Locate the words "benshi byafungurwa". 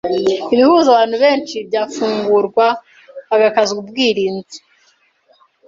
1.23-2.67